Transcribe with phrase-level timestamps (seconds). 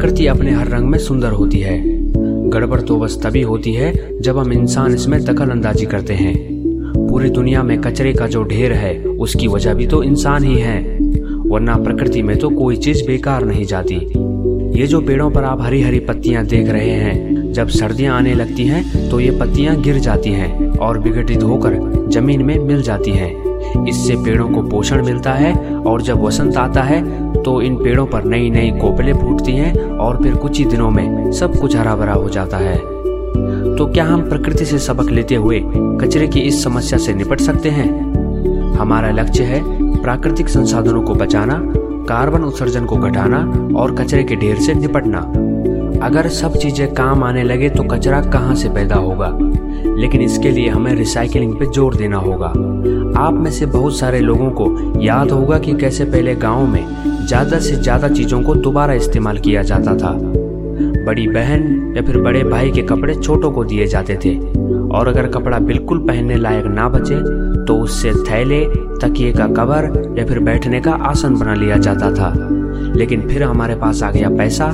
[0.00, 1.78] प्रकृति अपने हर रंग में सुंदर होती है।
[2.50, 6.34] गड़बड़ तो बस तभी होती है जब हम इंसान इसमें दखल अंदाजी करते हैं।
[7.08, 10.80] पूरी दुनिया में कचरे का जो ढेर है, उसकी वजह भी तो इंसान ही है।
[11.46, 13.94] वरना प्रकृति में तो कोई चीज़ बेकार नहीं जाती।
[14.80, 18.66] ये जो पेड़ों पर आप हरी हरी पत्तियाँ देख रहे हैं, जब सर्दियाँ आने लगती
[18.66, 21.78] हैं तो ये पत्तियाँ गिर जाती हैं और विघटित होकर
[22.08, 23.32] ज़मीन में मिल जाती हैं।
[23.88, 27.02] इससे पेड़ों को पोषण मिलता है और जब वसंत आता है
[27.44, 31.32] तो इन पेड़ों पर नई नई कोपलें फूटती हैं और फिर कुछ ही दिनों में
[31.32, 32.76] सब कुछ हरा भरा हो जाता है।
[33.76, 35.60] तो क्या हम प्रकृति से सबक लेते हुए
[36.00, 37.88] कचरे की इस समस्या से निपट सकते हैं?
[38.74, 39.62] हमारा लक्ष्य है
[40.02, 41.60] प्राकृतिक संसाधनों को बचाना,
[42.08, 43.38] कार्बन उत्सर्जन को घटाना
[43.78, 45.18] और कचरे के ढेर से निपटना।
[46.06, 49.28] अगर सब चीज़ें काम आने लगे तो कचरा कहाँ से पैदा होगा?
[49.96, 52.46] लेकिन इसके लिए हमें रिसाइकलिंग पे ज़ोर देना होगा।
[53.20, 57.58] आप में से बहुत सारे लोगों को याद होगा कि कैसे पहले गाँव में ज़्यादा
[57.60, 60.12] से ज़्यादा चीज़ों को दोबारा इस्तेमाल किया जाता था।
[61.04, 64.36] बड़ी बहन या फिर बड़े भाई के कपड़े छोटों को दिए जाते थे,
[64.90, 67.16] और अगर कपड़ा बिल्कुल पहनने लायक ना बचे
[67.66, 68.64] तो उससे थैले,
[69.02, 72.32] तकिए का कवर या फिर बैठने का आसन बना लिया जाता था।
[72.96, 74.66] लेकिन फिर हमारे पास आ गया पैसा,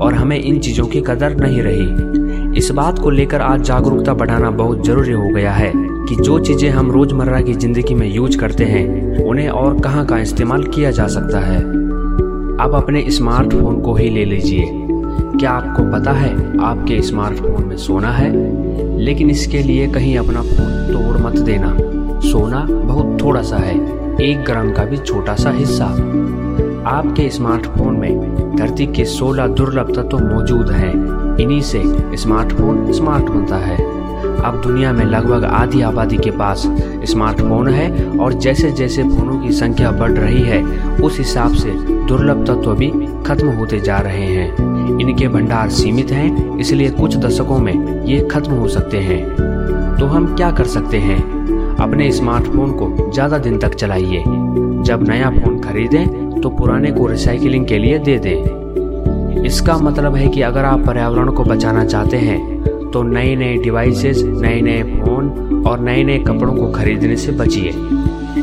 [0.00, 4.50] और हमें इन चीज़ों की कदर नहीं रही। इस बात को लेकर आज जागरूकता बढ़ाना
[4.52, 8.64] बहुत ज़रूरी हो गया है कि जो चीज़ें हम रोज़मर्रा की ज़िंदगी में यूज़ करते
[8.64, 11.62] हैं, उन्हें और कहाँ कहाँ इस्तेमाल किया जा सकता है।
[12.60, 14.64] अब अपने स्मार्टफ़ोन को ही ले लीजिए।
[15.38, 18.30] क्या आपको पता है आपके स्मार्टफ़ोन में सोना है?
[18.98, 21.76] लेकिन इसके लिए कहीं अपना फ़ोन तोड़ मत देना।
[22.20, 23.76] सोना बहुत थोड़ा सा है,
[24.20, 25.84] एक ग्राम का भी छोटा सा हिस्सा।
[26.86, 28.20] आपके स्मार्टफ़ोन में
[28.56, 30.92] धरती के 16 दुर्लभ तत्व मौजूद हैं।
[31.38, 31.82] इन्हीं से
[32.16, 33.93] स्मार्टफ़ोन स्मार्ट बनता है।
[34.44, 36.62] अब दुनिया में लगभग आधी आबादी के पास
[37.10, 40.62] स्मार्टफ़ोन है और जैसे जैसे फोनों की संख्या बढ़ रही है,
[40.98, 41.70] उस हिसाब से
[42.08, 42.90] दुर्लभ तत्व भी
[43.26, 48.52] खत्म होते जा रहे हैं। इनके भंडार सीमित हैं, इसलिए कुछ दशकों में ये खत्म
[48.52, 49.22] हो सकते हैं।
[49.98, 51.18] तो हम क्या कर सकते हैं?
[51.76, 54.22] अपने स्मार्टफ़ोन को ज़्यादा दिन तक चलाइए।
[54.84, 60.28] जब नया फ़ोन खरीदें तो पुराने को रिसाइकिलिंग के लिए दे दें। इसका मतलब है
[60.28, 62.38] कि अगर आप पर्यावरण को बचाना चाहते हैं
[62.94, 67.72] तो नए नए डिवाइसेस नए नए फ़ोन और नए नए कपड़ों को खरीदने से बचिए।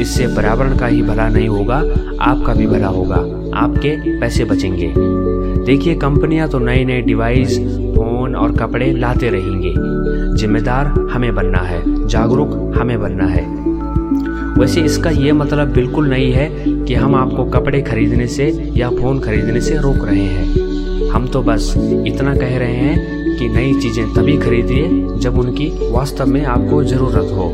[0.00, 1.76] इससे पर्यावरण का ही भला नहीं होगा,
[2.20, 3.16] आपका भी भला होगा,
[3.58, 4.94] आपके पैसे बचेंगे।
[5.64, 7.58] देखिए, कंपनियाँ तो नए नए डिवाइस
[7.96, 9.74] फ़ोन और कपड़े लाते रहेंगे।
[10.36, 13.46] जिम्मेदार हमें बनना है, जागरूक हमें बनना है।
[14.60, 19.20] वैसे इसका ये मतलब बिल्कुल नहीं है कि हम आपको कपड़े खरीदने से या फ़ोन
[19.20, 21.74] खरीदने से रोक रहे हैं। हम तो बस
[22.06, 27.32] इतना कह रहे हैं कि नई चीज़ें तभी खरीदिए जब उनकी वास्तव में आपको ज़रूरत
[27.32, 27.50] हो।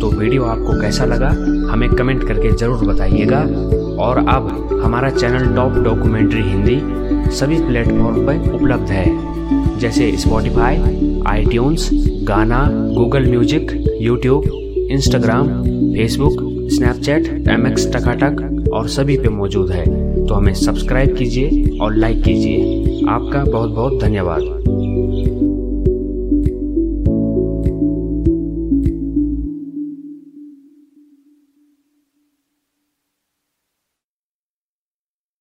[0.00, 1.28] तो वीडियो आपको कैसा लगा,
[1.72, 3.40] हमें कमेंट करके ज़रूर बताइएगा।
[4.00, 6.80] और अब हमारा चैनल टॉप डॉक्यूमेंट्री हिंदी
[7.36, 11.88] सभी प्लेटफॉर्म पर उपलब्ध है, जैसे Spotify iTunes
[12.28, 14.44] Gaana Google music YouTube
[14.90, 15.48] Instagram
[15.94, 16.38] Facebook
[16.72, 19.84] Snapchat M X Takatak और सभी पे मौजूद है।
[20.26, 24.40] तो हमें सब्सक्राइब कीजिए और लाइक कीजिए। आपका बहुत बहुत धन्यवाद।